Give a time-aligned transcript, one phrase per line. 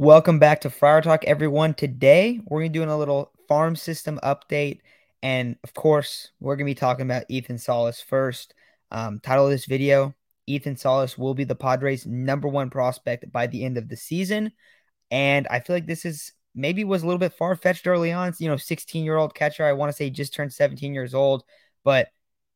[0.00, 1.74] Welcome back to Friar Talk, everyone.
[1.74, 4.78] Today, we're going to be doing a little farm system update.
[5.24, 8.54] And of course, we're going to be talking about Ethan Salas first.
[8.92, 10.14] Um, title of this video
[10.46, 14.52] Ethan Salas will be the Padres' number one prospect by the end of the season.
[15.10, 18.32] And I feel like this is maybe was a little bit far fetched early on.
[18.38, 19.64] You know, 16 year old catcher.
[19.64, 21.42] I want to say just turned 17 years old,
[21.82, 22.06] but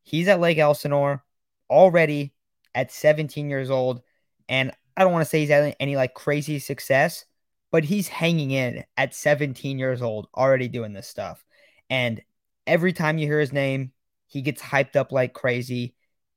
[0.05, 1.25] he's at Lake Elsinore
[1.69, 2.35] already
[2.73, 4.01] at 17 years old.
[4.49, 7.25] And I don't want to say he's having any like crazy success,
[7.73, 11.45] but he's hanging in at 17 years old, already doing this stuff.
[11.91, 12.23] And
[12.67, 13.93] every time you hear his name,
[14.27, 15.95] he gets hyped up like crazy.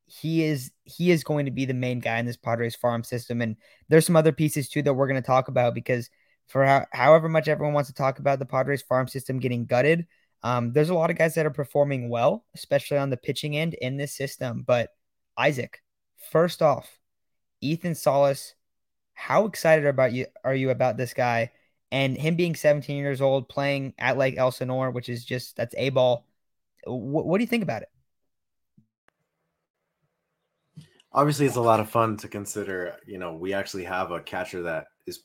[0.07, 3.41] He is he is going to be the main guy in this Padres farm system.
[3.41, 3.57] And
[3.89, 6.09] there's some other pieces too that we're going to talk about because
[6.47, 10.05] for how, however much everyone wants to talk about the Padres farm system getting gutted,
[10.43, 13.73] um, there's a lot of guys that are performing well, especially on the pitching end
[13.73, 14.63] in this system.
[14.65, 14.89] But
[15.37, 15.81] Isaac,
[16.31, 16.99] first off,
[17.61, 18.53] Ethan Salas
[19.15, 21.51] how excited about you are you about this guy
[21.91, 25.89] and him being 17 years old playing at Lake Elsinore, which is just that's a
[25.89, 26.27] ball.
[26.85, 27.89] What, what do you think about it?
[31.11, 32.97] Obviously, it's a lot of fun to consider.
[33.07, 35.21] You know, we actually have a catcher that is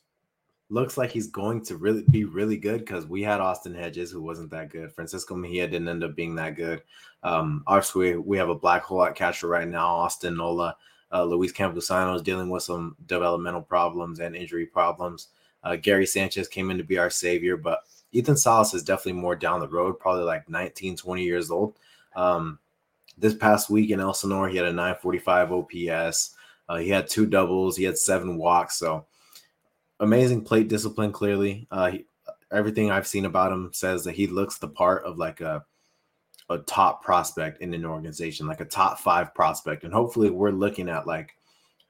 [0.69, 4.23] looks like he's going to really be really good because we had Austin Hedges who
[4.23, 4.93] wasn't that good.
[4.93, 6.83] Francisco Mejia didn't end up being that good.
[7.25, 10.77] Um, obviously, we have a black hole at catcher right now, Austin Nola.
[11.13, 15.29] Uh, Luis Campusano is dealing with some developmental problems and injury problems.
[15.63, 17.81] Uh, Gary Sanchez came in to be our savior, but
[18.13, 21.77] Ethan Salas is definitely more down the road, probably like 19, 20 years old.
[22.17, 22.59] Um,
[23.19, 26.35] this past week in Elsinore, he had a 945 OPS.
[26.69, 27.77] Uh, he had two doubles.
[27.77, 28.77] He had seven walks.
[28.77, 29.07] So
[29.99, 31.67] amazing plate discipline, clearly.
[31.71, 32.05] Uh, he,
[32.51, 35.65] everything I've seen about him says that he looks the part of like a
[36.51, 39.85] a top prospect in an organization, like a top five prospect.
[39.85, 41.35] And hopefully we're looking at like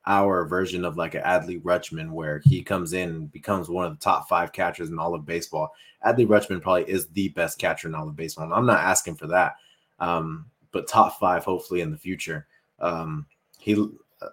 [0.06, 3.92] our version of like an Adley Rutschman, where he comes in and becomes one of
[3.92, 5.72] the top five catchers in all of baseball.
[6.06, 8.44] Adley Rutschman probably is the best catcher in all of baseball.
[8.44, 9.54] And I'm not asking for that.
[9.98, 12.46] Um, but top five, hopefully in the future.
[12.78, 13.26] Um,
[13.58, 13.88] he,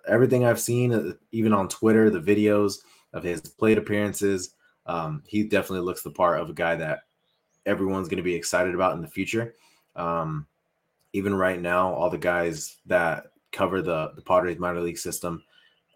[0.07, 2.79] everything I've seen, uh, even on Twitter, the videos
[3.13, 4.51] of his plate appearances,
[4.85, 6.99] um, he definitely looks the part of a guy that
[7.65, 9.55] everyone's going to be excited about in the future.
[9.97, 10.47] Um,
[11.13, 15.43] even right now, all the guys that cover the, the Padres minor league system,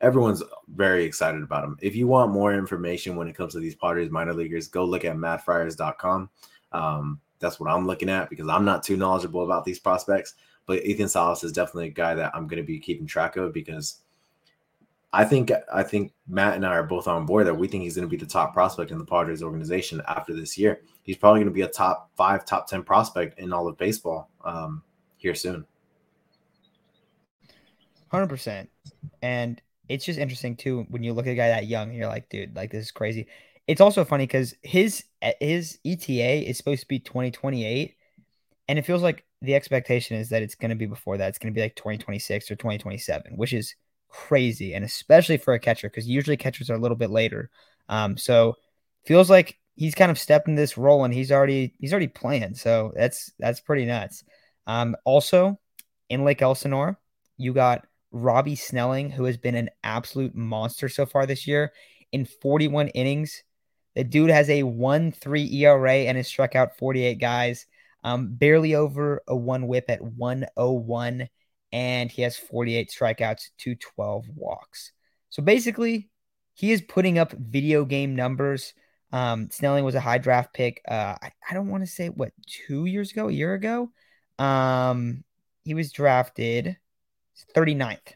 [0.02, 0.44] everyone's
[0.76, 1.78] very excited about them.
[1.82, 5.06] If you want more information when it comes to these Padres minor leaguers, go look
[5.06, 6.30] at madfriars.com.
[6.72, 10.36] Um, that's what I'm looking at because I'm not too knowledgeable about these prospects.
[10.68, 13.54] But Ethan Salas is definitely a guy that I'm going to be keeping track of
[13.54, 14.02] because
[15.14, 17.96] I think I think Matt and I are both on board that we think he's
[17.96, 20.82] going to be the top prospect in the Padres organization after this year.
[21.04, 24.30] He's probably going to be a top five, top ten prospect in all of baseball
[24.46, 24.84] um,
[25.18, 25.66] here soon.
[28.08, 28.70] Hundred percent,
[29.22, 32.08] and it's just interesting too when you look at a guy that young and you're
[32.08, 33.28] like, dude, like this is crazy.
[33.68, 35.04] It's also funny because his
[35.42, 37.96] his ETA is supposed to be 2028,
[38.70, 41.28] and it feels like the expectation is that it's going to be before that.
[41.28, 43.76] It's going to be like 2026 or 2027, which is
[44.12, 47.50] crazy, and especially for a catcher because usually catchers are a little bit later.
[47.90, 48.56] Um, so
[49.06, 52.56] feels like he's kind of stepped in this role and he's already he's already playing.
[52.56, 54.24] So that's that's pretty nuts.
[54.68, 55.60] Um, also
[56.10, 57.00] in Lake Elsinore,
[57.38, 61.72] you got Robbie Snelling, who has been an absolute monster so far this year
[62.12, 63.44] in 41 innings.
[63.96, 67.66] The dude has a 1 3 ERA and has struck out 48 guys,
[68.04, 71.28] um, barely over a one whip at 101
[71.72, 74.92] and he has 48 strikeouts to 12 walks.
[75.30, 76.10] So basically,
[76.54, 78.74] he is putting up video game numbers.
[79.12, 80.82] Um, Snelling was a high draft pick.
[80.88, 83.92] Uh, I, I don't want to say what two years ago, a year ago.
[84.38, 85.24] Um,
[85.64, 86.78] he was drafted
[87.56, 88.14] 39th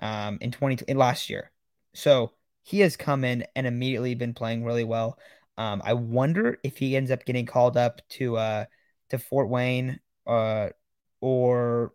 [0.00, 1.50] um, in 20 in last year.
[1.94, 2.32] So
[2.62, 5.18] he has come in and immediately been playing really well.
[5.58, 8.64] Um, I wonder if he ends up getting called up to uh,
[9.10, 10.70] to Fort Wayne uh,
[11.20, 11.92] or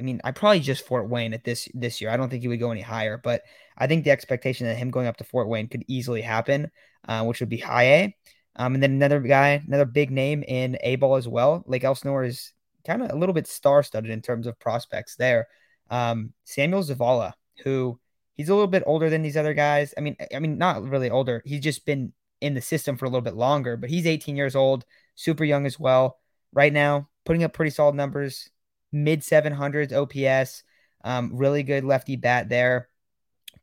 [0.00, 2.10] I mean, I probably just Fort Wayne at this this year.
[2.10, 3.42] I don't think he would go any higher, but
[3.76, 6.70] I think the expectation that him going up to Fort Wayne could easily happen,
[7.06, 8.16] uh, which would be high A.
[8.56, 11.62] Um, and then another guy, another big name in A ball as well.
[11.66, 12.52] Lake Elsinore is
[12.86, 15.48] kind of a little bit star studded in terms of prospects there.
[15.90, 18.00] Um, Samuel Zavala, who
[18.36, 19.92] he's a little bit older than these other guys.
[19.96, 21.42] I mean, I mean, not really older.
[21.44, 24.56] He's just been in the system for a little bit longer, but he's 18 years
[24.56, 26.18] old, super young as well.
[26.52, 28.50] Right now, putting up pretty solid numbers
[28.92, 30.62] mid 700s OPS.
[31.04, 32.88] Um, really good lefty bat there.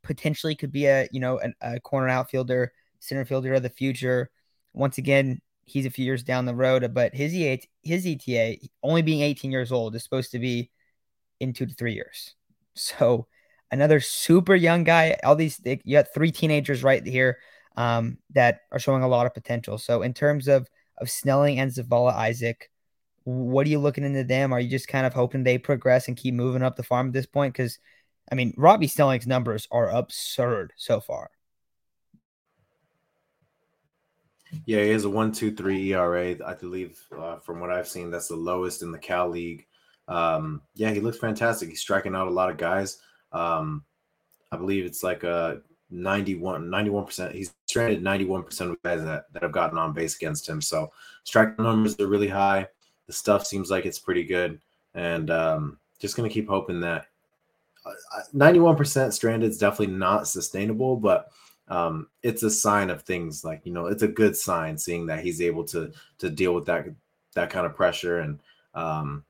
[0.04, 4.30] Potentially could be a you know a, a corner outfielder, center fielder of the future.
[4.74, 9.02] Once again, he's a few years down the road, but his EA, his ETA, only
[9.02, 10.72] being 18 years old, is supposed to be
[11.40, 12.36] in two to three years.
[12.76, 13.28] So
[13.72, 15.18] another super young guy.
[15.24, 17.40] All these you got three teenagers right here.
[17.78, 19.78] um, that are showing a lot of potential.
[19.78, 22.72] So in terms of of Snelling and Zavala Isaac,
[23.28, 24.54] what are you looking into them?
[24.54, 27.14] Are you just kind of hoping they progress and keep moving up the farm at
[27.14, 27.54] this point?
[27.54, 27.78] Because,
[28.32, 31.30] I mean, Robbie Snelling's numbers are absurd so far.
[34.66, 36.38] Yeah, he has a one two three ERA.
[36.46, 39.68] I believe, uh, from what I've seen, that's the lowest in the Cal League.
[40.08, 41.68] Um, yeah, he looks fantastic.
[41.68, 43.00] He's striking out a lot of guys.
[43.34, 43.84] Um,
[44.54, 45.60] I believe it's like a
[45.90, 50.62] 91 percent He's stranded 91% of guys that, that have gotten on base against him.
[50.62, 50.94] So
[51.26, 52.68] striking numbers are really high
[53.08, 54.60] the stuff seems like it's pretty good,
[54.94, 57.08] and um, just gonna keep hoping that
[58.36, 61.32] 91% uh, stranded is definitely not sustainable, but
[61.70, 65.24] um, it's a sign of things like you know it's a good sign seeing that
[65.24, 66.86] he's able to to deal with that
[67.34, 68.40] that kind of pressure and
[68.74, 69.24] um,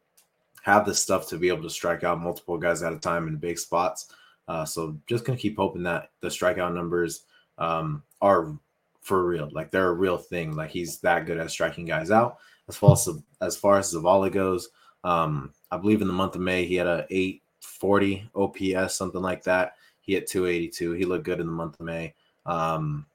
[0.62, 3.38] have the stuff to be able to strike out multiple guys at a time in
[3.38, 4.13] big spots.
[4.47, 7.23] Uh, so just gonna keep hoping that the strikeout numbers
[7.57, 8.56] um, are
[9.01, 10.56] for real, like they're a real thing.
[10.56, 12.38] Like he's that good at striking guys out,
[12.68, 13.10] as far as
[13.42, 14.69] as far as Zavala goes,
[15.04, 19.44] um, I believe in the month of May he had a 840 OPS, something like
[19.44, 19.74] that.
[20.02, 20.94] He hit 282.
[20.94, 22.14] He looked good in the month of May.
[22.46, 23.06] Um,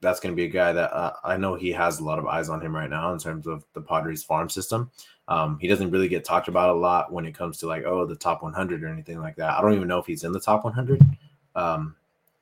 [0.00, 2.26] that's going to be a guy that uh, I know he has a lot of
[2.26, 4.90] eyes on him right now in terms of the Padres farm system.
[5.28, 8.06] Um, he doesn't really get talked about a lot when it comes to like, oh,
[8.06, 9.58] the top 100 or anything like that.
[9.58, 11.02] I don't even know if he's in the top 100.
[11.54, 11.94] Um,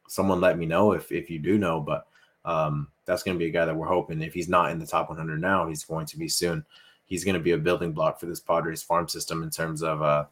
[0.06, 2.06] someone let me know if, if you do know, but
[2.45, 4.87] um, that's going to be a guy that we're hoping if he's not in the
[4.87, 6.64] top 100 now, he's going to be soon.
[7.06, 10.02] He's going to be a building block for this Padres farm system in terms of
[10.02, 10.26] uh,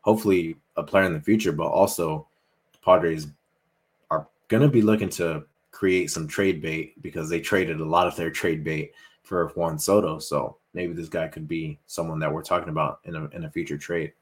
[0.00, 2.26] hopefully a player in the future, but also
[2.72, 3.28] the Padres
[4.10, 8.08] are going to be looking to create some trade bait because they traded a lot
[8.08, 8.92] of their trade bait
[9.22, 10.18] for Juan Soto.
[10.18, 13.50] So maybe this guy could be someone that we're talking about in a in a
[13.50, 14.12] future trade.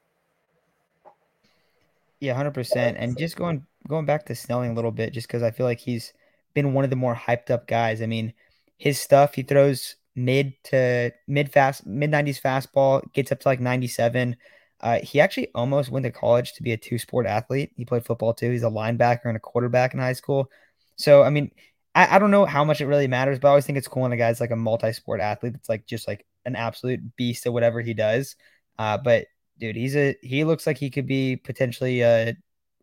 [2.19, 2.97] Yeah, hundred percent.
[2.99, 5.79] And just going going back to Snelling a little bit, just because I feel like
[5.79, 6.13] he's
[6.57, 8.01] been one of the more hyped up guys.
[8.01, 8.33] I mean,
[8.79, 13.59] his stuff, he throws mid to mid fast, mid 90s fastball, gets up to like
[13.59, 14.35] 97.
[14.81, 17.71] Uh, he actually almost went to college to be a two sport athlete.
[17.77, 18.49] He played football too.
[18.49, 20.49] He's a linebacker and a quarterback in high school.
[20.95, 21.51] So, I mean,
[21.93, 24.01] I, I don't know how much it really matters, but I always think it's cool
[24.01, 27.45] when a guy's like a multi sport athlete that's like just like an absolute beast
[27.45, 28.35] at whatever he does.
[28.79, 29.27] Uh, but
[29.59, 32.35] dude, he's a he looks like he could be potentially a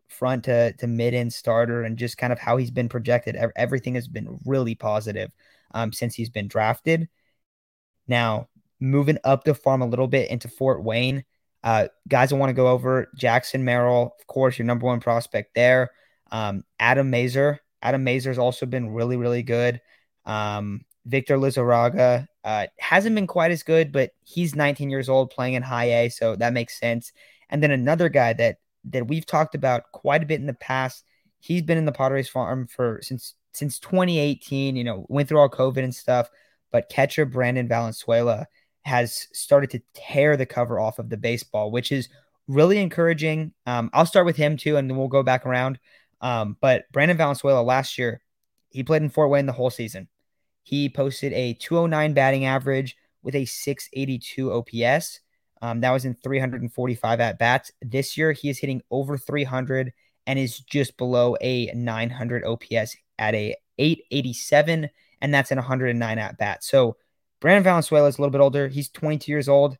[0.07, 3.35] front to, to mid end starter and just kind of how he's been projected.
[3.55, 5.31] Everything has been really positive
[5.73, 7.07] um, since he's been drafted.
[8.07, 8.49] Now,
[8.79, 11.23] moving up the farm a little bit into Fort Wayne,
[11.63, 15.55] uh, guys I want to go over Jackson Merrill, of course, your number one prospect
[15.55, 15.91] there.
[16.31, 17.59] Um, Adam Mazur.
[17.81, 19.81] Adam Mazur's also been really, really good.
[20.25, 25.53] Um, Victor Lizarraga uh, hasn't been quite as good, but he's 19 years old playing
[25.53, 27.11] in high A, so that makes sense.
[27.49, 28.57] And then another guy that
[28.91, 31.03] that we've talked about quite a bit in the past.
[31.39, 34.75] He's been in the Padres farm for since since 2018.
[34.75, 36.29] You know, went through all COVID and stuff,
[36.71, 38.47] but catcher Brandon Valenzuela
[38.83, 42.09] has started to tear the cover off of the baseball, which is
[42.47, 43.51] really encouraging.
[43.65, 45.79] Um, I'll start with him too, and then we'll go back around.
[46.21, 48.21] Um, but Brandon Valenzuela last year,
[48.69, 50.07] he played in Fort Wayne the whole season.
[50.63, 55.19] He posted a 209 batting average with a 682 OPS.
[55.65, 57.71] Um, that was in 345 at bats.
[57.81, 59.93] This year, he is hitting over 300
[60.27, 64.89] and is just below a 900 OPS at a 887,
[65.21, 66.69] and that's in 109 at bats.
[66.69, 66.97] So
[67.39, 68.67] Brandon Valenzuela is a little bit older.
[68.67, 69.75] He's 22 years old.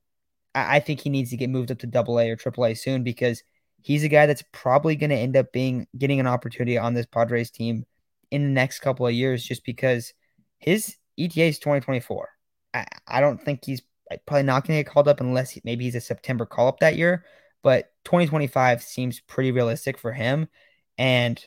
[0.56, 2.74] I, I think he needs to get moved up to Double A or Triple A
[2.74, 3.44] soon because
[3.84, 7.06] he's a guy that's probably going to end up being getting an opportunity on this
[7.06, 7.86] Padres team
[8.32, 10.16] in the next couple of years, just because
[10.58, 12.28] his ETA is 2024.
[12.74, 13.84] I, I don't think he's
[14.26, 16.80] probably not going to get called up unless he, maybe he's a September call up
[16.80, 17.26] that year.
[17.64, 20.48] But 2025 seems pretty realistic for him,
[20.98, 21.44] and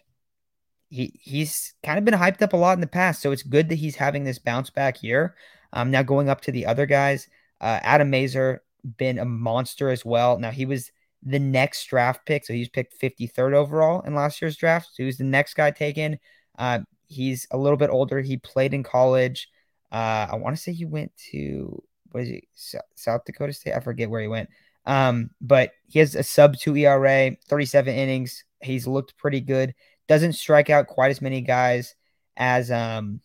[0.90, 3.22] he he's kind of been hyped up a lot in the past.
[3.22, 5.36] So it's good that he's having this bounce back year.
[5.72, 7.28] Um, now going up to the other guys,
[7.60, 8.62] uh, Adam Mazur
[8.96, 10.38] been a monster as well.
[10.38, 10.90] Now he was
[11.22, 14.86] the next draft pick, so he's picked 53rd overall in last year's draft.
[14.86, 16.18] So he was the next guy taken.
[16.58, 18.20] Uh, he's a little bit older.
[18.20, 19.48] He played in college.
[19.90, 22.48] Uh, I want to say he went to what is he?
[22.94, 23.74] South Dakota State.
[23.74, 24.48] I forget where he went.
[24.86, 28.44] Um, but he has a sub two ERA, 37 innings.
[28.62, 29.74] He's looked pretty good.
[30.06, 31.94] Doesn't strike out quite as many guys
[32.36, 33.20] as um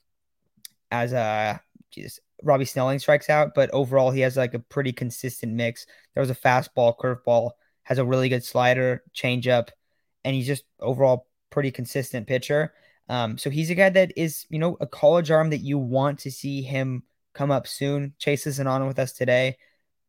[0.92, 1.58] as uh
[1.92, 5.86] Jesus, Robbie Snelling strikes out, but overall he has like a pretty consistent mix.
[6.14, 7.52] There was a fastball, curveball,
[7.84, 9.70] has a really good slider, changeup,
[10.26, 12.74] and he's just overall pretty consistent pitcher.
[13.10, 16.20] Um, so he's a guy that is, you know, a college arm that you want
[16.20, 18.14] to see him come up soon.
[18.20, 19.58] Chase isn't on with us today,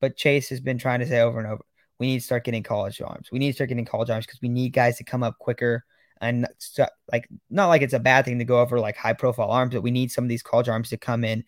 [0.00, 1.62] but Chase has been trying to say over and over,
[1.98, 3.28] we need to start getting college arms.
[3.30, 5.84] We need to start getting college arms because we need guys to come up quicker.
[6.20, 9.50] and so, like not like it's a bad thing to go over like high profile
[9.50, 11.44] arms, but we need some of these college arms to come in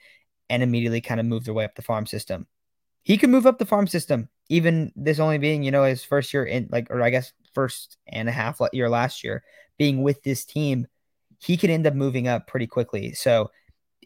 [0.48, 2.46] and immediately kind of move their way up the farm system.
[3.02, 6.32] He could move up the farm system, even this only being you know his first
[6.34, 9.42] year in like, or I guess first and a half year last year
[9.78, 10.86] being with this team.
[11.38, 13.12] He could end up moving up pretty quickly.
[13.12, 13.50] So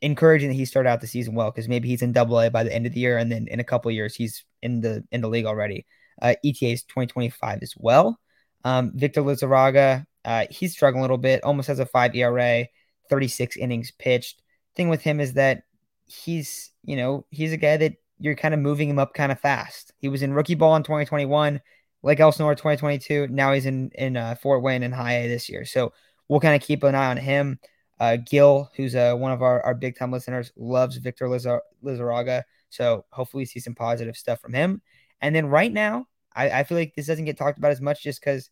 [0.03, 2.65] encouraging that he started out the season well because maybe he's in double A by
[2.65, 5.21] the end of the year and then in a couple years he's in the in
[5.21, 5.87] the league already.
[6.21, 8.19] Uh, ETA is 2025 as well.
[8.65, 12.67] Um, Victor Lizarraga, uh, he's struggling a little bit, almost has a five ERA,
[13.09, 14.43] 36 innings pitched.
[14.77, 15.63] Thing with him is that
[16.07, 19.41] he's, you know, he's a guy that you're kind of moving him up kind of
[19.41, 19.93] fast.
[19.99, 21.61] He was in rookie ball in 2021,
[22.03, 23.29] like Elsinore 2022.
[23.29, 25.65] Now he's in in uh, Fort Wayne and High A this year.
[25.65, 25.93] So
[26.29, 27.59] we'll kind of keep an eye on him.
[28.01, 32.43] Uh, Gil, who's uh, one of our, our big time listeners, loves Victor Lizar- Lizarraga.
[32.71, 34.81] So hopefully we see some positive stuff from him.
[35.21, 38.03] And then right now, I, I feel like this doesn't get talked about as much
[38.03, 38.49] just because,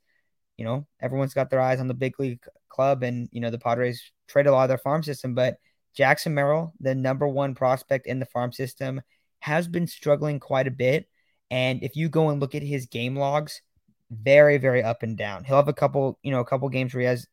[0.58, 3.58] you know, everyone's got their eyes on the big league club and, you know, the
[3.58, 5.34] Padres trade a lot of their farm system.
[5.34, 5.58] But
[5.94, 9.00] Jackson Merrill, the number one prospect in the farm system,
[9.40, 11.08] has been struggling quite a bit.
[11.50, 13.62] And if you go and look at his game logs,
[14.10, 15.44] very, very up and down.
[15.44, 17.26] He'll have a couple, you know, a couple games where he has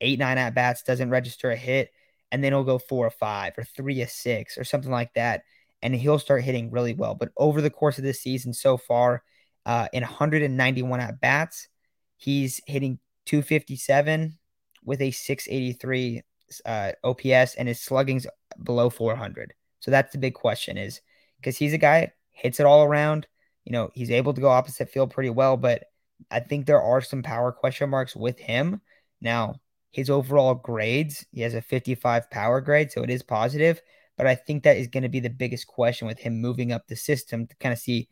[0.00, 1.90] eight, nine at bats, doesn't register a hit,
[2.32, 5.42] and then he'll go four or five or three or six or something like that.
[5.82, 7.14] And he'll start hitting really well.
[7.14, 9.22] But over the course of this season so far,
[9.66, 11.68] uh, in 191 at bats.
[12.16, 14.38] He's hitting 257
[14.84, 16.22] with a 683
[16.64, 18.26] uh, OPS, and his slugging's
[18.62, 19.54] below 400.
[19.80, 21.00] So that's the big question is
[21.38, 23.26] because he's a guy hits it all around.
[23.64, 25.84] You know, he's able to go opposite field pretty well, but
[26.30, 28.80] I think there are some power question marks with him.
[29.20, 33.80] Now, his overall grades, he has a 55 power grade, so it is positive.
[34.16, 36.86] But I think that is going to be the biggest question with him moving up
[36.86, 38.08] the system to kind of see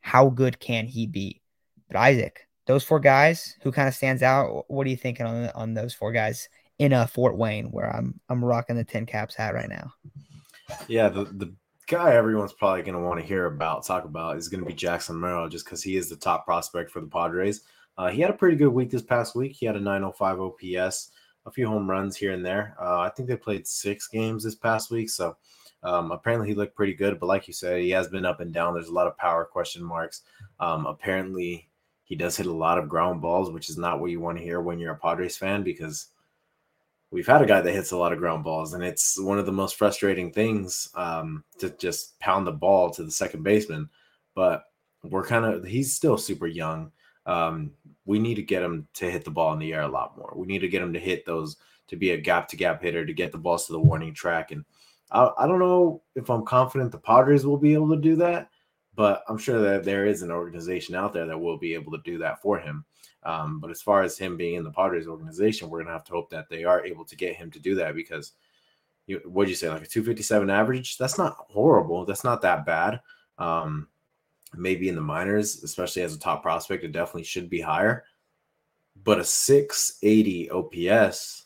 [0.00, 1.40] how good can he be?
[1.88, 4.64] But Isaac, those four guys, who kind of stands out?
[4.68, 6.48] What are you thinking on on those four guys
[6.78, 9.92] in a uh, Fort Wayne, where I'm I'm rocking the Tin Caps hat right now?
[10.86, 11.54] Yeah, the the
[11.88, 14.74] guy everyone's probably going to want to hear about, talk about, is going to be
[14.74, 17.62] Jackson Merrill, just because he is the top prospect for the Padres.
[17.98, 19.54] Uh, he had a pretty good week this past week.
[19.54, 21.10] He had a 905 OPS,
[21.44, 22.76] a few home runs here and there.
[22.80, 25.36] Uh, I think they played six games this past week, so
[25.82, 28.52] um, apparently, he looked pretty good, but like you said, he has been up and
[28.52, 28.74] down.
[28.74, 30.22] There's a lot of power question marks.
[30.58, 31.68] Um, apparently,
[32.04, 34.44] he does hit a lot of ground balls, which is not what you want to
[34.44, 36.06] hear when you're a Padres fan because
[37.10, 39.46] we've had a guy that hits a lot of ground balls, and it's one of
[39.46, 43.88] the most frustrating things um, to just pound the ball to the second baseman.
[44.34, 44.64] But
[45.04, 46.90] we're kind of he's still super young.
[47.24, 47.72] Um,
[48.08, 50.32] we need to get him to hit the ball in the air a lot more.
[50.34, 53.04] We need to get him to hit those to be a gap to gap hitter
[53.04, 54.64] to get the balls to the warning track and
[55.10, 58.50] I, I don't know if I'm confident the Padres will be able to do that,
[58.94, 62.02] but I'm sure that there is an organization out there that will be able to
[62.04, 62.84] do that for him.
[63.22, 66.12] Um, but as far as him being in the Padres organization, we're gonna have to
[66.12, 68.32] hope that they are able to get him to do that because
[69.06, 70.98] you, what'd you say, like a 257 average?
[70.98, 72.04] That's not horrible.
[72.04, 73.00] That's not that bad.
[73.38, 73.88] Um,
[74.54, 78.04] maybe in the minors, especially as a top prospect, it definitely should be higher.
[79.04, 81.44] But a 680 OPS,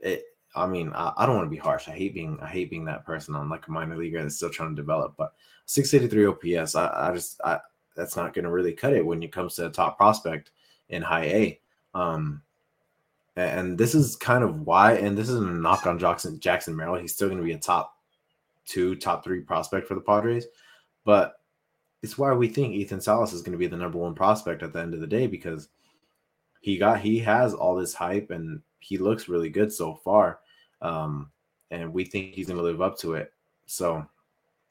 [0.00, 0.24] it,
[0.54, 1.88] I mean, I, I don't want to be harsh.
[1.88, 4.50] I hate being I hate being that person on like a minor leaguer that's still
[4.50, 5.14] trying to develop.
[5.16, 5.32] But
[5.66, 7.58] 683 OPS, I, I just I
[7.96, 10.52] that's not going to really cut it when it comes to a top prospect
[10.88, 11.60] in high A.
[11.94, 12.42] Um,
[13.36, 17.00] and this is kind of why, and this isn't a knock on Jackson Jackson Merrill.
[17.00, 17.96] He's still going to be a top
[18.66, 20.46] two, top three prospect for the Padres,
[21.04, 21.39] but
[22.02, 24.72] it's why we think Ethan Salas is going to be the number one prospect at
[24.72, 25.68] the end of the day because
[26.60, 30.40] he got he has all this hype and he looks really good so far.
[30.80, 31.30] Um,
[31.70, 33.32] and we think he's going to live up to it.
[33.66, 34.04] So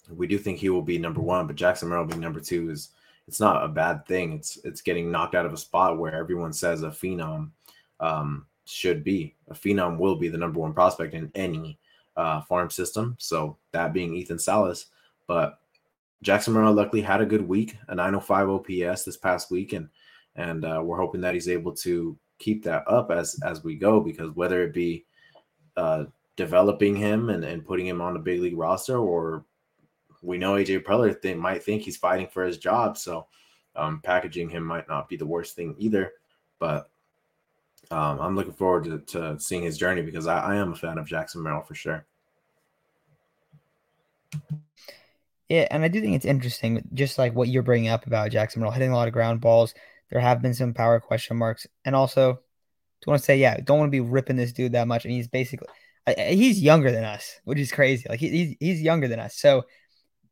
[0.10, 2.90] we do think he will be number one, but Jackson Merrill being number two is
[3.28, 4.34] it's not a bad thing.
[4.34, 7.52] It's it's getting knocked out of a spot where everyone says a phenom
[8.00, 9.36] um, should be.
[9.50, 11.78] A phenom will be the number one prospect in any
[12.18, 13.16] uh, farm system.
[13.20, 14.88] So that being Ethan Salas,
[15.28, 15.60] but
[16.22, 19.90] Jackson Merrill luckily had a good week, a 905 OPS this past week, and
[20.36, 24.00] and uh, we're hoping that he's able to keep that up as as we go
[24.00, 25.06] because whether it be
[25.78, 29.44] uh, developing him and, and putting him on the big league roster or
[30.22, 33.28] we know AJ Preller they might think he's fighting for his job so
[33.76, 36.14] um, packaging him might not be the worst thing either
[36.60, 36.90] but
[37.92, 40.98] um, I'm looking forward to, to, seeing his journey because I, I am a fan
[40.98, 42.06] of Jackson Merrill for sure.
[45.50, 48.62] Yeah, and I do think it's interesting, just like what you're bringing up about Jackson
[48.62, 49.74] Merrill hitting a lot of ground balls.
[50.12, 53.80] There have been some power question marks, and also, do want to say, yeah, don't
[53.80, 55.06] want to be ripping this dude that much.
[55.06, 55.68] And he's basically,
[56.18, 58.06] he's younger than us, which is crazy.
[58.08, 59.66] Like he's he's younger than us, so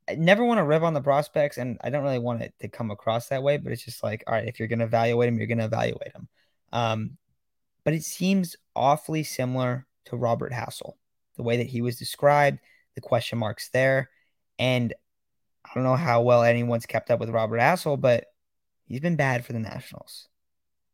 [0.07, 2.67] I never want to rip on the prospects, and I don't really want it to
[2.67, 3.57] come across that way.
[3.57, 6.27] But it's just like, all right, if you're gonna evaluate him, you're gonna evaluate him.
[6.71, 7.17] Um,
[7.83, 10.93] but it seems awfully similar to Robert Hassell,
[11.37, 12.59] the way that he was described,
[12.93, 14.09] the question marks there.
[14.59, 14.93] And
[15.69, 18.25] I don't know how well anyone's kept up with Robert Hassell, but
[18.85, 20.27] he's been bad for the Nationals.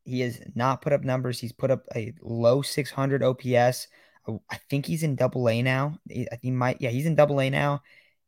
[0.04, 1.40] He has not put up numbers.
[1.40, 3.88] He's put up a low 600 OPS.
[4.28, 6.00] I think he's in double A now.
[6.42, 7.82] He might, yeah, he's in double A now,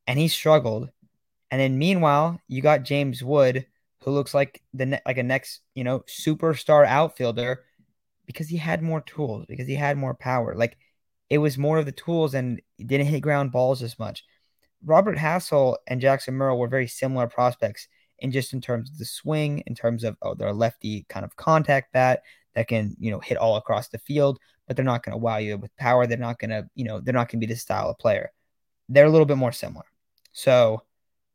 [0.08, 0.90] and he struggled.
[1.52, 3.66] And then meanwhile, you got James Wood,
[4.02, 7.64] who looks like the like a next, you know, superstar outfielder
[8.26, 10.56] because he had more tools, because he had more power.
[10.56, 10.78] Like
[11.30, 14.24] it was more of the tools and didn't hit ground balls as much.
[14.84, 17.88] Robert Hassell and Jackson Merrill were very similar prospects
[18.20, 21.26] in just in terms of the swing, in terms of oh, they're a lefty kind
[21.26, 22.22] of contact bat
[22.54, 25.38] that can, you know, hit all across the field, but they're not going to wow
[25.38, 26.08] you with power.
[26.08, 28.32] They're not going to, you know, they're not going to be this style of player.
[28.90, 29.86] They're a little bit more similar.
[30.32, 30.84] So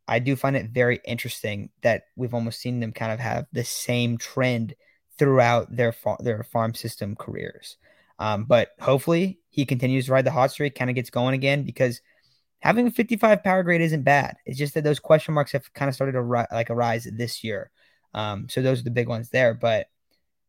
[0.08, 3.64] I do find it very interesting that we've almost seen them kind of have the
[3.64, 4.74] same trend
[5.18, 7.76] throughout their far- their farm system careers.
[8.18, 11.62] Um, but hopefully he continues to ride the hot streak, kind of gets going again
[11.62, 12.00] because
[12.60, 14.36] having a 55 power grade isn't bad.
[14.46, 17.42] It's just that those question marks have kind of started to ri- like arise this
[17.42, 17.70] year.
[18.14, 19.54] Um, so those are the big ones there.
[19.54, 19.88] But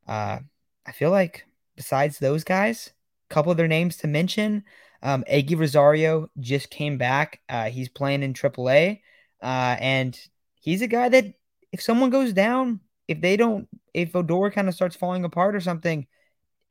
[0.08, 0.40] uh,
[0.86, 2.92] I feel like besides those guys,
[3.30, 4.64] a couple of their names to mention.
[5.04, 7.42] Um, Eguy Rosario just came back.
[7.50, 9.02] Uh, he's playing in AAA.
[9.42, 10.20] Uh, and
[10.56, 11.34] he's a guy that
[11.72, 15.60] if someone goes down, if they don't, if Odor kind of starts falling apart or
[15.60, 16.06] something,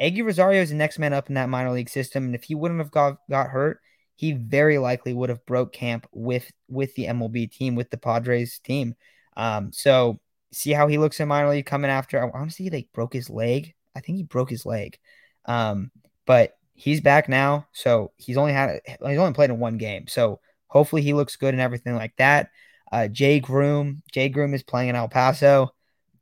[0.00, 2.24] Eguy Rosario is the next man up in that minor league system.
[2.24, 3.80] And if he wouldn't have got, got hurt,
[4.20, 8.58] he very likely would have broke camp with with the MLB team, with the Padres
[8.58, 8.94] team.
[9.36, 10.20] Um, so
[10.52, 12.20] see how he looks in minor league coming after.
[12.20, 13.74] I want to see he like broke his leg.
[13.94, 14.98] I think he broke his leg.
[15.46, 15.90] Um,
[16.26, 17.66] but he's back now.
[17.72, 20.06] So he's only had he's only played in one game.
[20.06, 22.50] So Hopefully he looks good and everything like that.
[22.90, 25.70] Uh, Jay Groome, Jay Groome is playing in El Paso.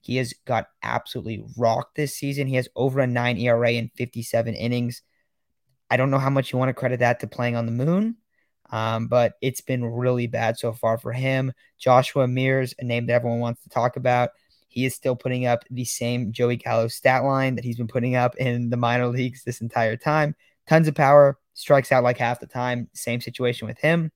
[0.01, 2.47] He has got absolutely rocked this season.
[2.47, 5.03] He has over a nine ERA in 57 innings.
[5.91, 8.17] I don't know how much you want to credit that to playing on the moon,
[8.71, 11.53] um, but it's been really bad so far for him.
[11.79, 14.31] Joshua Mears, a name that everyone wants to talk about.
[14.69, 18.17] He is still putting up the same Joey Gallo stat line that he's been putting
[18.17, 20.37] up in the minor leagues this entire time.
[20.67, 22.89] Tons of power, strikes out like half the time.
[22.93, 24.13] Same situation with him.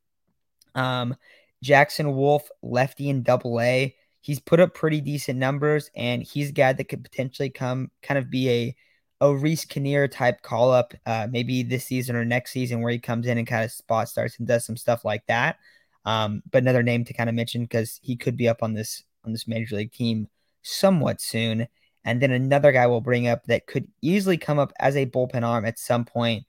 [0.74, 1.16] Um,
[1.62, 3.94] Jackson Wolf, lefty in double A.
[4.20, 8.18] He's put up pretty decent numbers, and he's a guy that could potentially come kind
[8.18, 8.76] of be a
[9.22, 12.98] a Reiss Knehr type call up, uh, maybe this season or next season, where he
[12.98, 15.58] comes in and kind of spot starts and does some stuff like that.
[16.04, 19.04] Um, but another name to kind of mention because he could be up on this
[19.24, 20.28] on this major league team
[20.62, 21.68] somewhat soon.
[22.04, 25.46] And then another guy we'll bring up that could easily come up as a bullpen
[25.46, 26.44] arm at some point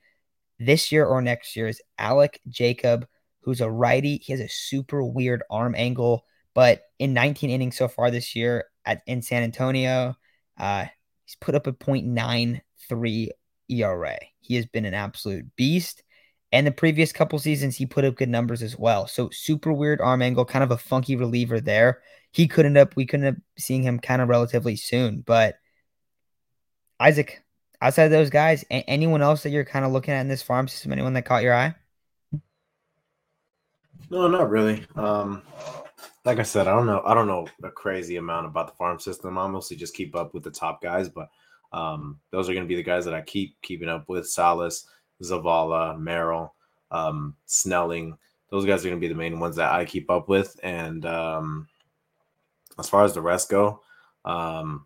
[0.57, 3.07] this year or next year is Alec Jacob
[3.41, 4.17] who's a righty.
[4.17, 8.65] He has a super weird arm angle, but in 19 innings so far this year
[8.85, 10.15] at in San Antonio,
[10.57, 10.85] uh,
[11.25, 13.29] he's put up a .93
[13.69, 14.17] ERA.
[14.39, 16.03] He has been an absolute beast.
[16.51, 19.07] And the previous couple seasons, he put up good numbers as well.
[19.07, 22.01] So super weird arm angle, kind of a funky reliever there.
[22.31, 25.21] He could end up, we could end up seeing him kind of relatively soon.
[25.21, 25.55] But
[26.99, 27.41] Isaac,
[27.81, 30.67] outside of those guys, anyone else that you're kind of looking at in this farm
[30.67, 30.93] system?
[30.93, 31.73] Anyone that caught your eye?
[34.09, 34.85] No, not really.
[34.95, 35.41] Um,
[36.25, 37.01] like I said, I don't know.
[37.05, 39.37] I don't know a crazy amount about the farm system.
[39.37, 41.29] I mostly just keep up with the top guys, but
[41.71, 44.85] um, those are going to be the guys that I keep keeping up with: Salas,
[45.21, 46.53] Zavala, Merrill,
[46.91, 48.17] um, Snelling.
[48.49, 50.59] Those guys are going to be the main ones that I keep up with.
[50.61, 51.67] And um,
[52.77, 53.81] as far as the rest go,
[54.25, 54.85] um,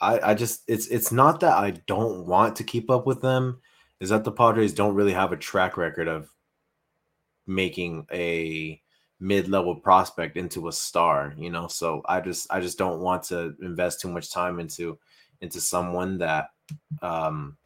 [0.00, 3.60] I, I just it's it's not that I don't want to keep up with them.
[4.00, 6.30] Is that the Padres don't really have a track record of
[7.46, 8.80] making a
[9.20, 13.54] mid-level prospect into a star you know so i just i just don't want to
[13.60, 14.98] invest too much time into
[15.42, 16.50] into someone that
[17.02, 17.56] um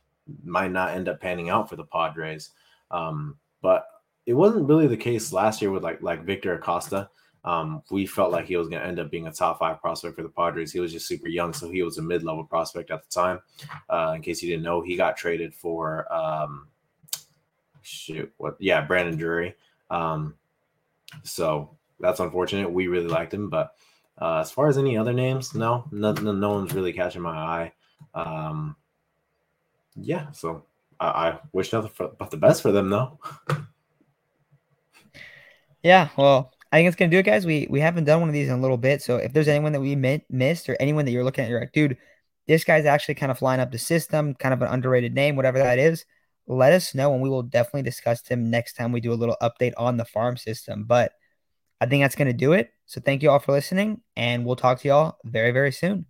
[0.44, 2.50] might not end up panning out for the padres
[2.90, 3.86] um but
[4.26, 7.08] it wasn't really the case last year with like like victor acosta
[7.44, 10.16] um, we felt like he was going to end up being a top five prospect
[10.16, 10.72] for the Padres.
[10.72, 13.40] He was just super young, so he was a mid level prospect at the time.
[13.90, 16.68] Uh, in case you didn't know, he got traded for um,
[17.82, 18.56] shoot, what?
[18.58, 19.54] Yeah, Brandon Drury.
[19.90, 20.34] Um,
[21.22, 22.70] so that's unfortunate.
[22.70, 23.74] We really liked him, but
[24.20, 27.72] uh, as far as any other names, no, no, no one's really catching my eye.
[28.14, 28.76] Um,
[29.96, 30.64] yeah, so
[31.00, 33.18] I, I wish nothing for, but the best for them, though.
[35.82, 37.46] yeah, well, I think it's gonna do it, guys.
[37.46, 39.72] We we haven't done one of these in a little bit, so if there's anyone
[39.72, 39.94] that we
[40.28, 41.96] missed or anyone that you're looking at, you're like, dude,
[42.46, 45.58] this guy's actually kind of flying up the system, kind of an underrated name, whatever
[45.58, 46.04] that is
[46.46, 49.36] let us know and we will definitely discuss him next time we do a little
[49.42, 50.84] update on the farm system.
[50.84, 51.12] But
[51.80, 52.70] I think that's going to do it.
[52.86, 56.06] So thank you all for listening and we'll talk to y'all very, very soon.